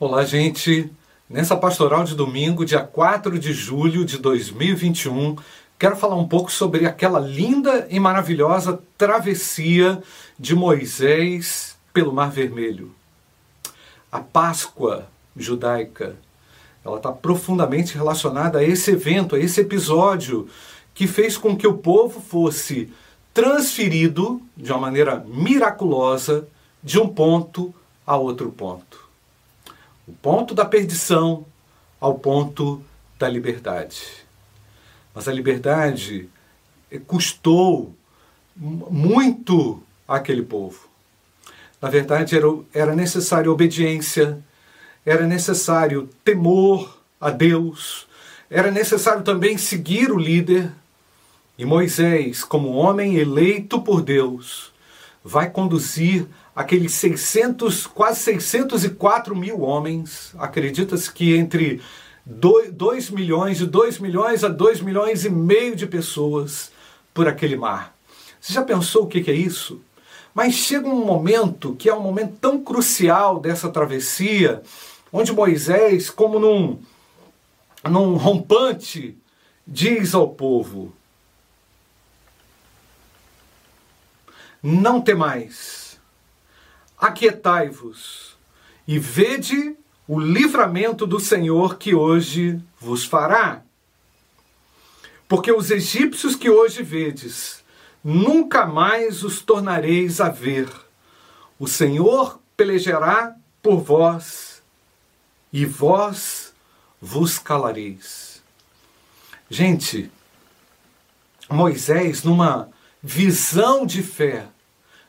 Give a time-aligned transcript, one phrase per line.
[0.00, 0.88] Olá, gente.
[1.28, 5.34] Nessa pastoral de domingo, dia 4 de julho de 2021,
[5.76, 10.00] quero falar um pouco sobre aquela linda e maravilhosa travessia
[10.38, 12.94] de Moisés pelo Mar Vermelho.
[14.10, 16.14] A Páscoa judaica,
[16.84, 20.48] ela está profundamente relacionada a esse evento, a esse episódio
[20.94, 22.88] que fez com que o povo fosse
[23.34, 26.46] transferido de uma maneira miraculosa
[26.84, 27.74] de um ponto
[28.06, 29.07] a outro ponto.
[30.08, 31.44] O ponto da perdição
[32.00, 32.82] ao ponto
[33.18, 34.02] da liberdade.
[35.14, 36.30] Mas a liberdade
[37.06, 37.94] custou
[38.56, 40.88] muito àquele povo.
[41.80, 44.42] Na verdade, era, era necessário obediência,
[45.04, 48.06] era necessário temor a Deus,
[48.48, 50.72] era necessário também seguir o líder.
[51.58, 54.72] E Moisés, como homem eleito por Deus,
[55.22, 56.26] vai conduzir
[56.58, 61.80] aqueles 600, quase 604 mil homens, acredita-se que entre
[62.26, 66.72] 2 milhões, de 2 milhões a 2 milhões e meio de pessoas
[67.14, 67.94] por aquele mar.
[68.40, 69.80] Você já pensou o que é isso?
[70.34, 74.60] Mas chega um momento que é um momento tão crucial dessa travessia,
[75.12, 76.80] onde Moisés, como num,
[77.88, 79.16] num rompante,
[79.64, 80.92] diz ao povo:
[84.60, 85.87] Não temais
[87.00, 88.36] aquietai-vos
[88.86, 93.62] e vede o livramento do Senhor que hoje vos fará.
[95.28, 97.62] Porque os egípcios que hoje vedes,
[98.02, 100.68] nunca mais os tornareis a ver.
[101.58, 104.62] O Senhor pelejará por vós
[105.52, 106.54] e vós
[107.00, 108.42] vos calareis.
[109.50, 110.10] Gente,
[111.50, 112.70] Moisés, numa
[113.02, 114.48] visão de fé,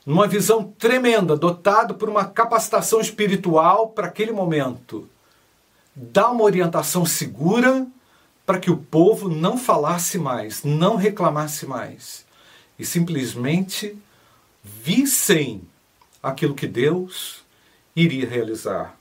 [0.04, 5.08] numa visão tremenda, dotado por uma capacitação espiritual para aquele momento,
[5.94, 7.86] dá uma orientação segura
[8.46, 12.24] para que o povo não falasse mais, não reclamasse mais
[12.78, 13.96] e simplesmente
[14.64, 15.62] vissem
[16.22, 17.44] aquilo que Deus
[17.94, 18.96] iria realizar.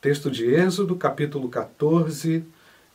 [0.00, 2.44] Texto de Êxodo, capítulo 14,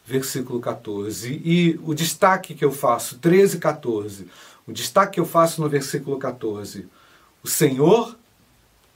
[0.06, 1.42] versículo 14.
[1.44, 4.28] E o destaque que eu faço, 13 e 14.
[4.68, 6.88] O destaque que eu faço no versículo 14
[7.44, 8.18] o Senhor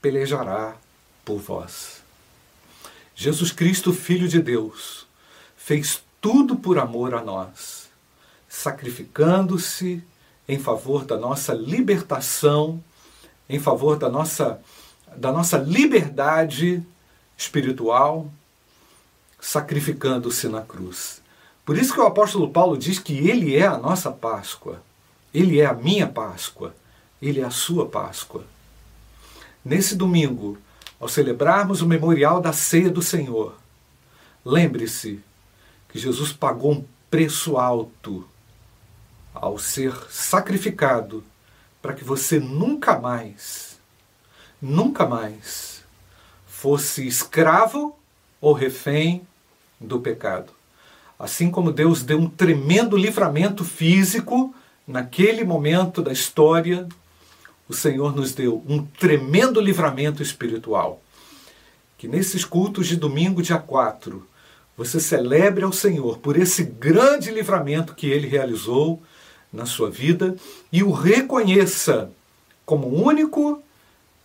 [0.00, 0.76] pelejará
[1.24, 2.02] por vós.
[3.14, 5.06] Jesus Cristo, Filho de Deus,
[5.56, 7.88] fez tudo por amor a nós,
[8.48, 10.02] sacrificando-se
[10.48, 12.82] em favor da nossa libertação,
[13.48, 14.60] em favor da nossa,
[15.16, 16.82] da nossa liberdade
[17.36, 18.30] espiritual,
[19.40, 21.22] sacrificando-se na cruz.
[21.64, 24.82] Por isso que o apóstolo Paulo diz que ele é a nossa Páscoa,
[25.32, 26.74] ele é a minha Páscoa.
[27.24, 28.44] Ele é a sua Páscoa.
[29.64, 30.58] Nesse domingo,
[31.00, 33.56] ao celebrarmos o memorial da ceia do Senhor,
[34.44, 35.20] lembre-se
[35.88, 38.28] que Jesus pagou um preço alto
[39.32, 41.24] ao ser sacrificado
[41.80, 43.80] para que você nunca mais,
[44.60, 45.82] nunca mais
[46.46, 47.98] fosse escravo
[48.38, 49.26] ou refém
[49.80, 50.52] do pecado.
[51.18, 54.54] Assim como Deus deu um tremendo livramento físico
[54.86, 56.86] naquele momento da história
[57.68, 61.02] o Senhor nos deu um tremendo livramento espiritual.
[61.96, 64.26] Que nesses cultos de domingo, dia 4,
[64.76, 69.02] você celebre ao Senhor por esse grande livramento que ele realizou
[69.52, 70.36] na sua vida
[70.70, 72.10] e o reconheça
[72.66, 73.62] como único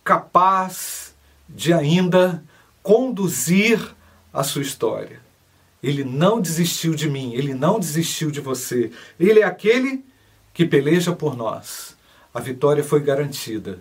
[0.02, 1.14] capaz
[1.48, 2.42] de ainda
[2.82, 3.94] conduzir
[4.32, 5.20] a sua história.
[5.82, 8.90] Ele não desistiu de mim, ele não desistiu de você.
[9.18, 10.04] Ele é aquele
[10.52, 11.96] que peleja por nós
[12.32, 13.80] a vitória foi garantida.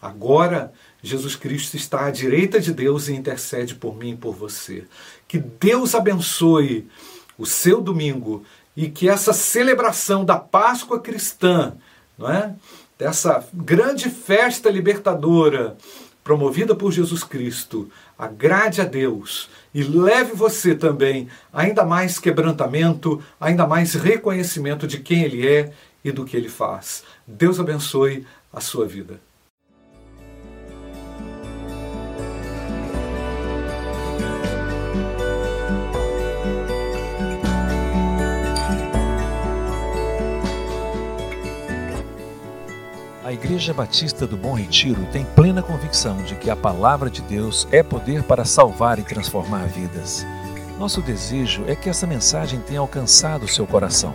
[0.00, 0.72] Agora,
[1.02, 4.84] Jesus Cristo está à direita de Deus e intercede por mim e por você.
[5.26, 6.88] Que Deus abençoe
[7.36, 8.44] o seu domingo
[8.76, 11.74] e que essa celebração da Páscoa cristã,
[12.16, 12.54] não é?
[12.98, 15.76] dessa grande festa libertadora
[16.24, 17.88] promovida por Jesus Cristo,
[18.18, 25.22] agrade a Deus e leve você também ainda mais quebrantamento, ainda mais reconhecimento de quem
[25.22, 25.72] Ele é
[26.04, 27.04] e do que ele faz.
[27.26, 29.20] Deus abençoe a sua vida.
[43.28, 47.68] A Igreja Batista do Bom Retiro tem plena convicção de que a palavra de Deus
[47.70, 50.24] é poder para salvar e transformar vidas.
[50.78, 54.14] Nosso desejo é que essa mensagem tenha alcançado seu coração.